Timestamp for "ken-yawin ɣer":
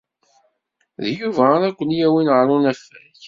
1.77-2.47